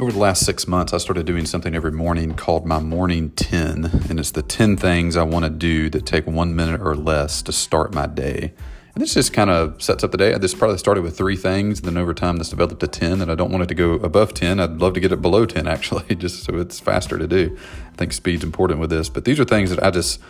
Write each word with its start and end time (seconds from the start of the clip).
Over 0.00 0.12
the 0.12 0.18
last 0.20 0.46
six 0.46 0.68
months, 0.68 0.92
I 0.92 0.98
started 0.98 1.26
doing 1.26 1.44
something 1.44 1.74
every 1.74 1.90
morning 1.90 2.34
called 2.34 2.64
my 2.64 2.78
morning 2.78 3.30
10. 3.30 4.06
And 4.08 4.20
it's 4.20 4.30
the 4.30 4.42
10 4.42 4.76
things 4.76 5.16
I 5.16 5.24
want 5.24 5.44
to 5.44 5.50
do 5.50 5.90
that 5.90 6.06
take 6.06 6.24
one 6.24 6.54
minute 6.54 6.80
or 6.80 6.94
less 6.94 7.42
to 7.42 7.52
start 7.52 7.92
my 7.92 8.06
day. 8.06 8.54
And 8.94 9.02
this 9.02 9.14
just 9.14 9.32
kind 9.32 9.50
of 9.50 9.82
sets 9.82 10.04
up 10.04 10.12
the 10.12 10.16
day. 10.16 10.38
Just 10.38 10.56
probably 10.56 10.78
started 10.78 11.02
with 11.02 11.18
three 11.18 11.34
things. 11.34 11.80
Then 11.80 11.96
over 11.96 12.14
time, 12.14 12.36
this 12.36 12.50
developed 12.50 12.78
to 12.78 12.86
10. 12.86 13.20
And 13.20 13.28
I 13.28 13.34
don't 13.34 13.50
want 13.50 13.64
it 13.64 13.66
to 13.70 13.74
go 13.74 13.94
above 13.94 14.34
10. 14.34 14.60
I'd 14.60 14.80
love 14.80 14.94
to 14.94 15.00
get 15.00 15.10
it 15.10 15.20
below 15.20 15.44
10, 15.44 15.66
actually, 15.66 16.14
just 16.14 16.44
so 16.44 16.54
it's 16.58 16.78
faster 16.78 17.18
to 17.18 17.26
do. 17.26 17.58
I 17.92 17.96
think 17.96 18.12
speed's 18.12 18.44
important 18.44 18.78
with 18.78 18.90
this. 18.90 19.08
But 19.08 19.24
these 19.24 19.40
are 19.40 19.44
things 19.44 19.70
that 19.70 19.82
I 19.82 19.90
just 19.90 20.20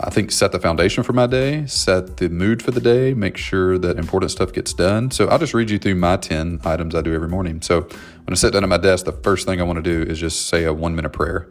I 0.00 0.08
think 0.08 0.30
set 0.32 0.52
the 0.52 0.58
foundation 0.58 1.02
for 1.02 1.12
my 1.12 1.26
day, 1.26 1.66
set 1.66 2.16
the 2.16 2.30
mood 2.30 2.62
for 2.62 2.70
the 2.70 2.80
day, 2.80 3.12
make 3.12 3.36
sure 3.36 3.76
that 3.76 3.98
important 3.98 4.30
stuff 4.30 4.50
gets 4.50 4.72
done. 4.72 5.10
So 5.10 5.28
I'll 5.28 5.38
just 5.38 5.52
read 5.52 5.68
you 5.68 5.78
through 5.78 5.96
my 5.96 6.16
10 6.16 6.60
items 6.64 6.94
I 6.94 7.02
do 7.02 7.12
every 7.12 7.28
morning. 7.28 7.60
So 7.60 7.82
when 7.82 8.30
I 8.30 8.34
sit 8.34 8.54
down 8.54 8.62
at 8.62 8.70
my 8.70 8.78
desk, 8.78 9.04
the 9.04 9.12
first 9.12 9.46
thing 9.46 9.60
I 9.60 9.64
want 9.64 9.76
to 9.76 9.82
do 9.82 10.10
is 10.10 10.18
just 10.18 10.46
say 10.46 10.64
a 10.64 10.72
one 10.72 10.96
minute 10.96 11.10
prayer. 11.10 11.50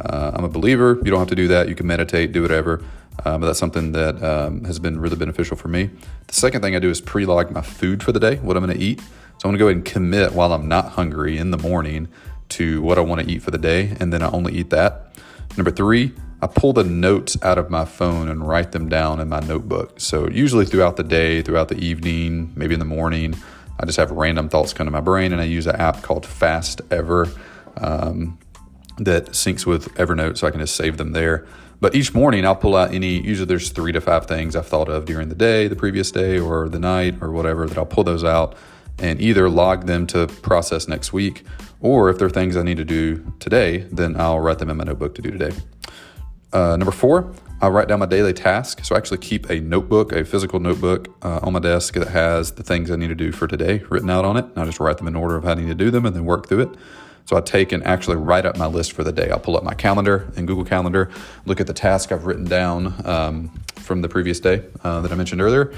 Uh, 0.00 0.30
I'm 0.34 0.44
a 0.44 0.48
believer. 0.48 0.98
You 1.04 1.10
don't 1.10 1.18
have 1.18 1.28
to 1.28 1.34
do 1.34 1.48
that. 1.48 1.68
You 1.68 1.74
can 1.74 1.86
meditate, 1.86 2.32
do 2.32 2.40
whatever. 2.40 2.82
Uh, 3.26 3.36
but 3.36 3.46
that's 3.46 3.58
something 3.58 3.92
that 3.92 4.22
um, 4.22 4.64
has 4.64 4.78
been 4.78 4.98
really 4.98 5.16
beneficial 5.16 5.56
for 5.56 5.68
me. 5.68 5.90
The 6.28 6.34
second 6.34 6.62
thing 6.62 6.74
I 6.74 6.78
do 6.78 6.88
is 6.88 7.02
pre 7.02 7.26
log 7.26 7.50
my 7.50 7.60
food 7.60 8.02
for 8.02 8.12
the 8.12 8.20
day, 8.20 8.36
what 8.36 8.56
I'm 8.56 8.64
going 8.64 8.76
to 8.76 8.82
eat. 8.82 9.00
So 9.00 9.48
I'm 9.48 9.50
going 9.50 9.54
to 9.54 9.58
go 9.58 9.66
ahead 9.66 9.76
and 9.76 9.84
commit 9.84 10.32
while 10.32 10.54
I'm 10.54 10.66
not 10.66 10.92
hungry 10.92 11.36
in 11.36 11.50
the 11.50 11.58
morning 11.58 12.08
to 12.50 12.80
what 12.80 12.96
I 12.96 13.02
want 13.02 13.20
to 13.20 13.30
eat 13.30 13.42
for 13.42 13.50
the 13.50 13.58
day. 13.58 13.94
And 14.00 14.12
then 14.12 14.22
I 14.22 14.30
only 14.30 14.54
eat 14.54 14.70
that. 14.70 15.14
Number 15.58 15.70
three, 15.70 16.14
I 16.42 16.48
pull 16.48 16.72
the 16.72 16.82
notes 16.82 17.40
out 17.42 17.56
of 17.56 17.70
my 17.70 17.84
phone 17.84 18.28
and 18.28 18.46
write 18.46 18.72
them 18.72 18.88
down 18.88 19.20
in 19.20 19.28
my 19.28 19.38
notebook. 19.38 20.00
So, 20.00 20.28
usually 20.28 20.66
throughout 20.66 20.96
the 20.96 21.04
day, 21.04 21.40
throughout 21.40 21.68
the 21.68 21.78
evening, 21.78 22.52
maybe 22.56 22.74
in 22.74 22.80
the 22.80 22.84
morning, 22.84 23.36
I 23.78 23.86
just 23.86 23.96
have 23.96 24.10
random 24.10 24.48
thoughts 24.48 24.72
come 24.72 24.86
to 24.86 24.90
my 24.90 25.00
brain, 25.00 25.32
and 25.32 25.40
I 25.40 25.44
use 25.44 25.68
an 25.68 25.76
app 25.76 26.02
called 26.02 26.26
Fast 26.26 26.80
Ever 26.90 27.28
um, 27.76 28.38
that 28.98 29.26
syncs 29.26 29.64
with 29.64 29.94
Evernote 29.94 30.36
so 30.36 30.48
I 30.48 30.50
can 30.50 30.58
just 30.58 30.74
save 30.74 30.96
them 30.96 31.12
there. 31.12 31.46
But 31.80 31.94
each 31.94 32.12
morning, 32.12 32.44
I'll 32.44 32.56
pull 32.56 32.74
out 32.74 32.92
any, 32.92 33.20
usually 33.20 33.46
there's 33.46 33.70
three 33.70 33.92
to 33.92 34.00
five 34.00 34.26
things 34.26 34.56
I've 34.56 34.66
thought 34.66 34.88
of 34.88 35.04
during 35.04 35.28
the 35.28 35.36
day, 35.36 35.68
the 35.68 35.76
previous 35.76 36.10
day, 36.10 36.40
or 36.40 36.68
the 36.68 36.80
night, 36.80 37.18
or 37.20 37.30
whatever, 37.30 37.66
that 37.66 37.78
I'll 37.78 37.86
pull 37.86 38.04
those 38.04 38.24
out 38.24 38.56
and 38.98 39.20
either 39.20 39.48
log 39.48 39.86
them 39.86 40.08
to 40.08 40.26
process 40.26 40.88
next 40.88 41.12
week, 41.12 41.44
or 41.80 42.10
if 42.10 42.18
there 42.18 42.26
are 42.26 42.30
things 42.30 42.56
I 42.56 42.62
need 42.62 42.76
to 42.78 42.84
do 42.84 43.32
today, 43.38 43.86
then 43.92 44.20
I'll 44.20 44.40
write 44.40 44.58
them 44.58 44.70
in 44.70 44.76
my 44.76 44.84
notebook 44.84 45.14
to 45.16 45.22
do 45.22 45.30
today. 45.30 45.56
Uh, 46.52 46.76
number 46.76 46.92
four, 46.92 47.32
I 47.60 47.68
write 47.68 47.88
down 47.88 48.00
my 48.00 48.06
daily 48.06 48.32
task. 48.32 48.84
So 48.84 48.94
I 48.94 48.98
actually 48.98 49.18
keep 49.18 49.48
a 49.48 49.60
notebook, 49.60 50.12
a 50.12 50.24
physical 50.24 50.58
notebook 50.60 51.08
uh, 51.22 51.40
on 51.42 51.52
my 51.52 51.60
desk 51.60 51.94
that 51.94 52.08
has 52.08 52.52
the 52.52 52.62
things 52.62 52.90
I 52.90 52.96
need 52.96 53.08
to 53.08 53.14
do 53.14 53.32
for 53.32 53.46
today 53.46 53.82
written 53.88 54.10
out 54.10 54.24
on 54.24 54.36
it. 54.36 54.44
And 54.44 54.58
I 54.58 54.64
just 54.64 54.80
write 54.80 54.98
them 54.98 55.06
in 55.06 55.14
order 55.14 55.36
of 55.36 55.44
how 55.44 55.52
I 55.52 55.54
need 55.54 55.68
to 55.68 55.74
do 55.74 55.90
them 55.90 56.04
and 56.04 56.14
then 56.14 56.24
work 56.24 56.48
through 56.48 56.62
it. 56.62 56.78
So 57.24 57.36
I 57.36 57.40
take 57.40 57.72
and 57.72 57.84
actually 57.84 58.16
write 58.16 58.46
up 58.46 58.56
my 58.56 58.66
list 58.66 58.92
for 58.92 59.04
the 59.04 59.12
day. 59.12 59.30
I'll 59.30 59.38
pull 59.38 59.56
up 59.56 59.62
my 59.62 59.74
calendar 59.74 60.32
in 60.36 60.44
Google 60.46 60.64
Calendar, 60.64 61.08
look 61.46 61.60
at 61.60 61.66
the 61.66 61.72
task 61.72 62.10
I've 62.10 62.26
written 62.26 62.44
down 62.44 62.94
um, 63.06 63.48
from 63.76 64.02
the 64.02 64.08
previous 64.08 64.40
day 64.40 64.64
uh, 64.82 65.00
that 65.02 65.12
I 65.12 65.14
mentioned 65.14 65.40
earlier, 65.40 65.72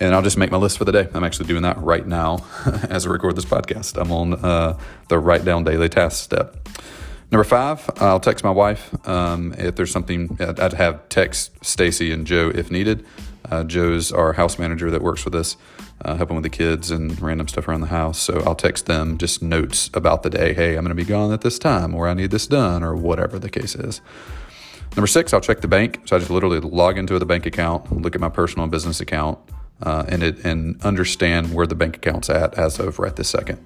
and 0.00 0.14
I'll 0.14 0.22
just 0.22 0.36
make 0.36 0.50
my 0.50 0.56
list 0.56 0.76
for 0.76 0.84
the 0.84 0.92
day. 0.92 1.08
I'm 1.14 1.22
actually 1.22 1.46
doing 1.46 1.62
that 1.62 1.78
right 1.78 2.06
now 2.06 2.44
as 2.90 3.06
I 3.06 3.10
record 3.10 3.36
this 3.36 3.44
podcast. 3.44 4.00
I'm 4.00 4.10
on 4.10 4.34
uh, 4.34 4.76
the 5.08 5.18
write 5.18 5.44
down 5.44 5.62
daily 5.62 5.88
task 5.88 6.24
step. 6.24 6.56
Number 7.30 7.44
five, 7.44 7.90
I'll 7.96 8.20
text 8.20 8.42
my 8.42 8.50
wife 8.50 9.06
um, 9.06 9.54
if 9.58 9.76
there's 9.76 9.90
something. 9.90 10.38
I'd 10.40 10.72
have 10.72 11.06
text 11.10 11.62
Stacy 11.62 12.10
and 12.10 12.26
Joe 12.26 12.50
if 12.54 12.70
needed. 12.70 13.04
Uh, 13.50 13.64
Joe's 13.64 14.12
our 14.12 14.32
house 14.32 14.58
manager 14.58 14.90
that 14.90 15.02
works 15.02 15.24
with 15.24 15.34
us, 15.34 15.56
uh, 16.04 16.16
helping 16.16 16.36
with 16.36 16.42
the 16.42 16.50
kids 16.50 16.90
and 16.90 17.20
random 17.20 17.46
stuff 17.46 17.68
around 17.68 17.82
the 17.82 17.88
house. 17.88 18.18
So 18.18 18.42
I'll 18.46 18.54
text 18.54 18.86
them 18.86 19.18
just 19.18 19.42
notes 19.42 19.90
about 19.92 20.22
the 20.22 20.30
day. 20.30 20.54
Hey, 20.54 20.76
I'm 20.76 20.84
going 20.84 20.88
to 20.88 20.94
be 20.94 21.04
gone 21.04 21.32
at 21.32 21.42
this 21.42 21.58
time, 21.58 21.94
or 21.94 22.08
I 22.08 22.14
need 22.14 22.30
this 22.30 22.46
done, 22.46 22.82
or 22.82 22.96
whatever 22.96 23.38
the 23.38 23.50
case 23.50 23.74
is. 23.74 24.00
Number 24.96 25.06
six, 25.06 25.34
I'll 25.34 25.40
check 25.42 25.60
the 25.60 25.68
bank. 25.68 26.00
So 26.06 26.16
I 26.16 26.18
just 26.18 26.30
literally 26.30 26.60
log 26.60 26.96
into 26.96 27.18
the 27.18 27.26
bank 27.26 27.44
account, 27.44 27.92
look 27.92 28.14
at 28.14 28.22
my 28.22 28.30
personal 28.30 28.64
and 28.64 28.72
business 28.72 29.00
account, 29.00 29.38
uh, 29.82 30.04
and 30.08 30.22
it 30.22 30.44
and 30.44 30.80
understand 30.82 31.54
where 31.54 31.66
the 31.66 31.74
bank 31.74 31.96
account's 31.96 32.30
at 32.30 32.54
as 32.54 32.78
of 32.80 32.98
right 32.98 33.14
this 33.14 33.28
second. 33.28 33.58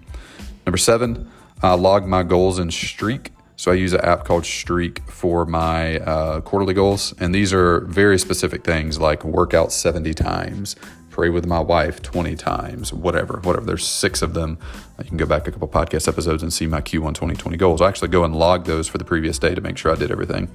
Number 0.66 0.78
seven, 0.78 1.30
I 1.62 1.74
log 1.74 2.06
my 2.06 2.24
goals 2.24 2.58
in 2.58 2.72
Streak. 2.72 3.30
So 3.62 3.70
I 3.70 3.74
use 3.74 3.92
an 3.92 4.00
app 4.00 4.24
called 4.24 4.44
Streak 4.44 5.08
for 5.08 5.46
my 5.46 6.00
uh, 6.00 6.40
quarterly 6.40 6.74
goals, 6.74 7.14
and 7.20 7.32
these 7.32 7.52
are 7.52 7.82
very 7.82 8.18
specific 8.18 8.64
things 8.64 8.98
like 8.98 9.22
work 9.22 9.54
out 9.54 9.70
70 9.70 10.14
times, 10.14 10.74
pray 11.10 11.28
with 11.28 11.46
my 11.46 11.60
wife 11.60 12.02
20 12.02 12.34
times, 12.34 12.92
whatever, 12.92 13.38
whatever. 13.44 13.64
There's 13.64 13.86
six 13.86 14.20
of 14.20 14.34
them. 14.34 14.58
You 14.98 15.04
can 15.04 15.16
go 15.16 15.26
back 15.26 15.46
a 15.46 15.52
couple 15.52 15.68
podcast 15.68 16.08
episodes 16.08 16.42
and 16.42 16.52
see 16.52 16.66
my 16.66 16.80
Q1 16.80 17.14
2020 17.14 17.56
goals. 17.56 17.80
I 17.80 17.86
actually 17.86 18.08
go 18.08 18.24
and 18.24 18.34
log 18.34 18.64
those 18.64 18.88
for 18.88 18.98
the 18.98 19.04
previous 19.04 19.38
day 19.38 19.54
to 19.54 19.60
make 19.60 19.78
sure 19.78 19.92
I 19.92 19.94
did 19.94 20.10
everything. 20.10 20.50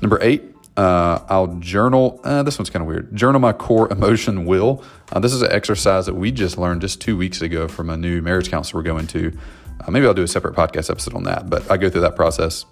Number 0.00 0.20
eight, 0.22 0.44
uh, 0.76 1.18
I'll 1.28 1.56
journal. 1.56 2.20
Uh, 2.22 2.44
this 2.44 2.56
one's 2.56 2.70
kind 2.70 2.82
of 2.82 2.86
weird. 2.86 3.16
Journal 3.16 3.40
my 3.40 3.52
core 3.52 3.92
emotion 3.92 4.44
will. 4.44 4.84
Uh, 5.10 5.18
this 5.18 5.32
is 5.32 5.42
an 5.42 5.50
exercise 5.50 6.06
that 6.06 6.14
we 6.14 6.30
just 6.30 6.56
learned 6.56 6.82
just 6.82 7.00
two 7.00 7.16
weeks 7.16 7.42
ago 7.42 7.66
from 7.66 7.90
a 7.90 7.96
new 7.96 8.22
marriage 8.22 8.48
counselor 8.48 8.78
we're 8.78 8.84
going 8.84 9.08
to. 9.08 9.36
Uh, 9.80 9.90
maybe 9.90 10.06
I'll 10.06 10.14
do 10.14 10.22
a 10.22 10.28
separate 10.28 10.54
podcast 10.54 10.90
episode 10.90 11.14
on 11.14 11.24
that, 11.24 11.50
but 11.50 11.68
I 11.70 11.76
go 11.76 11.90
through 11.90 12.02
that 12.02 12.16
process. 12.16 12.64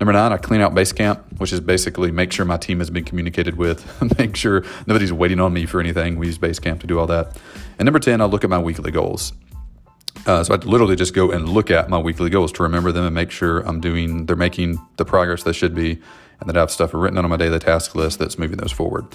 Number 0.00 0.12
nine, 0.12 0.32
I 0.32 0.38
clean 0.38 0.60
out 0.60 0.74
Basecamp, 0.74 1.38
which 1.38 1.52
is 1.52 1.60
basically 1.60 2.10
make 2.10 2.32
sure 2.32 2.44
my 2.44 2.56
team 2.56 2.80
has 2.80 2.90
been 2.90 3.04
communicated 3.04 3.56
with, 3.56 3.84
make 4.18 4.34
sure 4.34 4.64
nobody's 4.86 5.12
waiting 5.12 5.40
on 5.40 5.52
me 5.52 5.66
for 5.66 5.80
anything. 5.80 6.18
We 6.18 6.26
use 6.26 6.38
Basecamp 6.38 6.80
to 6.80 6.86
do 6.86 6.98
all 6.98 7.06
that. 7.06 7.36
And 7.78 7.86
number 7.86 8.00
10, 8.00 8.20
I 8.20 8.24
look 8.24 8.44
at 8.44 8.50
my 8.50 8.58
weekly 8.58 8.90
goals. 8.90 9.32
Uh, 10.26 10.42
so 10.42 10.54
I 10.54 10.56
literally 10.58 10.96
just 10.96 11.14
go 11.14 11.30
and 11.30 11.48
look 11.48 11.70
at 11.70 11.90
my 11.90 11.98
weekly 11.98 12.30
goals 12.30 12.50
to 12.52 12.62
remember 12.62 12.92
them 12.92 13.04
and 13.04 13.14
make 13.14 13.30
sure 13.30 13.60
I'm 13.60 13.80
doing, 13.80 14.26
they're 14.26 14.36
making 14.36 14.80
the 14.96 15.04
progress 15.04 15.42
they 15.42 15.52
should 15.52 15.74
be, 15.74 16.00
and 16.40 16.48
that 16.48 16.56
I 16.56 16.60
have 16.60 16.70
stuff 16.70 16.92
written 16.94 17.18
on 17.18 17.28
my 17.28 17.36
daily 17.36 17.58
task 17.58 17.94
list 17.94 18.18
that's 18.18 18.38
moving 18.38 18.56
those 18.56 18.72
forward. 18.72 19.06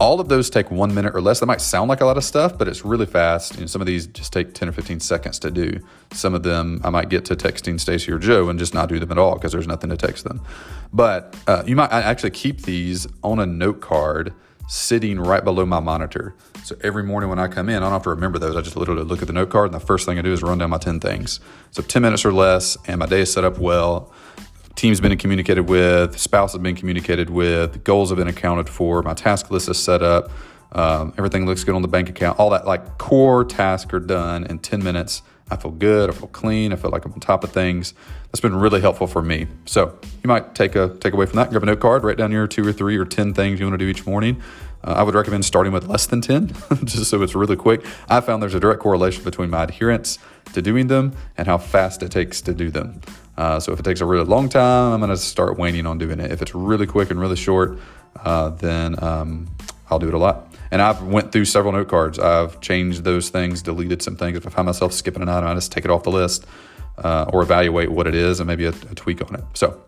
All 0.00 0.20
of 0.20 0.28
those 0.28 0.50
take 0.50 0.70
one 0.70 0.92
minute 0.92 1.14
or 1.14 1.20
less. 1.20 1.40
That 1.40 1.46
might 1.46 1.60
sound 1.60 1.88
like 1.88 2.00
a 2.00 2.04
lot 2.04 2.16
of 2.16 2.24
stuff, 2.24 2.58
but 2.58 2.66
it's 2.66 2.84
really 2.84 3.06
fast. 3.06 3.58
Know, 3.58 3.66
some 3.66 3.80
of 3.80 3.86
these 3.86 4.06
just 4.08 4.32
take 4.32 4.52
10 4.52 4.68
or 4.68 4.72
15 4.72 4.98
seconds 5.00 5.38
to 5.40 5.50
do. 5.50 5.78
Some 6.12 6.34
of 6.34 6.42
them 6.42 6.80
I 6.82 6.90
might 6.90 7.08
get 7.08 7.24
to 7.26 7.36
texting 7.36 7.78
Stacy 7.78 8.10
or 8.10 8.18
Joe 8.18 8.48
and 8.48 8.58
just 8.58 8.74
not 8.74 8.88
do 8.88 8.98
them 8.98 9.12
at 9.12 9.18
all 9.18 9.34
because 9.34 9.52
there's 9.52 9.68
nothing 9.68 9.90
to 9.90 9.96
text 9.96 10.24
them. 10.24 10.40
But 10.92 11.36
uh, 11.46 11.62
you 11.66 11.76
might 11.76 11.92
actually 11.92 12.32
keep 12.32 12.62
these 12.62 13.06
on 13.22 13.38
a 13.38 13.46
note 13.46 13.80
card 13.80 14.34
sitting 14.66 15.20
right 15.20 15.44
below 15.44 15.64
my 15.64 15.80
monitor. 15.80 16.34
So 16.64 16.76
every 16.82 17.02
morning 17.02 17.28
when 17.28 17.38
I 17.38 17.48
come 17.48 17.68
in, 17.68 17.76
I 17.76 17.80
don't 17.80 17.92
have 17.92 18.02
to 18.04 18.10
remember 18.10 18.38
those. 18.38 18.56
I 18.56 18.62
just 18.62 18.76
literally 18.76 19.04
look 19.04 19.20
at 19.20 19.26
the 19.26 19.34
note 19.34 19.50
card, 19.50 19.72
and 19.72 19.80
the 19.80 19.84
first 19.84 20.06
thing 20.06 20.18
I 20.18 20.22
do 20.22 20.32
is 20.32 20.42
run 20.42 20.58
down 20.58 20.70
my 20.70 20.78
10 20.78 21.00
things. 21.00 21.38
So 21.70 21.82
10 21.82 22.02
minutes 22.02 22.24
or 22.24 22.32
less, 22.32 22.78
and 22.86 22.98
my 22.98 23.06
day 23.06 23.20
is 23.20 23.32
set 23.32 23.44
up 23.44 23.58
well 23.58 24.12
team's 24.74 25.00
been 25.00 25.16
communicated 25.16 25.68
with, 25.68 26.18
spouse 26.18 26.52
has 26.52 26.60
been 26.60 26.76
communicated 26.76 27.30
with, 27.30 27.84
goals 27.84 28.10
have 28.10 28.18
been 28.18 28.28
accounted 28.28 28.68
for, 28.68 29.02
my 29.02 29.14
task 29.14 29.50
list 29.50 29.68
is 29.68 29.78
set 29.78 30.02
up, 30.02 30.30
um, 30.72 31.14
everything 31.16 31.46
looks 31.46 31.62
good 31.64 31.74
on 31.74 31.82
the 31.82 31.88
bank 31.88 32.08
account, 32.08 32.38
all 32.38 32.50
that 32.50 32.66
like 32.66 32.98
core 32.98 33.44
tasks 33.44 33.92
are 33.94 34.00
done 34.00 34.44
in 34.44 34.58
10 34.58 34.82
minutes. 34.82 35.22
I 35.50 35.56
feel 35.56 35.72
good, 35.72 36.08
I 36.08 36.12
feel 36.14 36.28
clean, 36.28 36.72
I 36.72 36.76
feel 36.76 36.90
like 36.90 37.04
I'm 37.04 37.12
on 37.12 37.20
top 37.20 37.44
of 37.44 37.52
things. 37.52 37.92
That's 38.26 38.40
been 38.40 38.56
really 38.56 38.80
helpful 38.80 39.06
for 39.06 39.20
me. 39.20 39.46
So 39.66 39.98
you 40.22 40.28
might 40.28 40.54
take 40.54 40.74
a 40.74 40.88
take 41.00 41.12
away 41.12 41.26
from 41.26 41.36
that, 41.36 41.50
grab 41.50 41.62
a 41.62 41.66
note 41.66 41.80
card, 41.80 42.02
write 42.02 42.16
down 42.16 42.32
your 42.32 42.46
two 42.46 42.66
or 42.66 42.72
three 42.72 42.96
or 42.96 43.04
10 43.04 43.34
things 43.34 43.60
you 43.60 43.66
want 43.66 43.78
to 43.78 43.84
do 43.84 43.88
each 43.88 44.06
morning. 44.06 44.42
Uh, 44.82 44.94
I 44.96 45.02
would 45.02 45.14
recommend 45.14 45.44
starting 45.44 45.72
with 45.72 45.86
less 45.86 46.06
than 46.06 46.22
10, 46.22 46.48
just 46.84 47.10
so 47.10 47.22
it's 47.22 47.34
really 47.34 47.56
quick. 47.56 47.84
I 48.08 48.20
found 48.20 48.42
there's 48.42 48.54
a 48.54 48.60
direct 48.60 48.80
correlation 48.80 49.22
between 49.22 49.50
my 49.50 49.64
adherence 49.64 50.18
to 50.54 50.62
doing 50.62 50.86
them 50.86 51.12
and 51.36 51.46
how 51.46 51.58
fast 51.58 52.02
it 52.02 52.10
takes 52.10 52.40
to 52.42 52.54
do 52.54 52.70
them. 52.70 53.02
Uh, 53.36 53.58
so 53.58 53.72
if 53.72 53.80
it 53.80 53.82
takes 53.82 54.00
a 54.00 54.06
really 54.06 54.24
long 54.24 54.48
time, 54.48 54.92
I'm 54.92 55.00
going 55.00 55.10
to 55.10 55.16
start 55.16 55.58
waning 55.58 55.86
on 55.86 55.98
doing 55.98 56.20
it. 56.20 56.30
If 56.30 56.42
it's 56.42 56.54
really 56.54 56.86
quick 56.86 57.10
and 57.10 57.20
really 57.20 57.36
short, 57.36 57.78
uh, 58.16 58.50
then 58.50 59.02
um, 59.02 59.48
I'll 59.90 59.98
do 59.98 60.08
it 60.08 60.14
a 60.14 60.18
lot. 60.18 60.54
And 60.70 60.80
I've 60.80 61.02
went 61.02 61.32
through 61.32 61.44
several 61.44 61.72
note 61.72 61.88
cards. 61.88 62.18
I've 62.18 62.60
changed 62.60 63.04
those 63.04 63.28
things, 63.28 63.62
deleted 63.62 64.02
some 64.02 64.16
things. 64.16 64.36
If 64.36 64.46
I 64.46 64.50
find 64.50 64.66
myself 64.66 64.92
skipping 64.92 65.22
an 65.22 65.28
item, 65.28 65.48
I 65.48 65.54
just 65.54 65.72
take 65.72 65.84
it 65.84 65.90
off 65.90 66.02
the 66.02 66.10
list 66.10 66.46
uh, 66.98 67.30
or 67.32 67.42
evaluate 67.42 67.90
what 67.90 68.06
it 68.06 68.14
is 68.14 68.40
and 68.40 68.46
maybe 68.46 68.64
a, 68.64 68.70
a 68.70 68.94
tweak 68.94 69.20
on 69.20 69.34
it. 69.34 69.44
So 69.54 69.80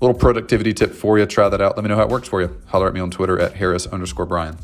little 0.00 0.18
productivity 0.18 0.72
tip 0.72 0.92
for 0.92 1.18
you. 1.18 1.26
Try 1.26 1.48
that 1.48 1.60
out. 1.60 1.76
Let 1.76 1.84
me 1.84 1.88
know 1.88 1.96
how 1.96 2.02
it 2.02 2.08
works 2.08 2.28
for 2.28 2.40
you. 2.40 2.60
Holler 2.66 2.88
at 2.88 2.94
me 2.94 3.00
on 3.00 3.10
Twitter 3.10 3.38
at 3.38 3.54
Harris 3.54 3.86
underscore 3.86 4.26
Brian. 4.26 4.56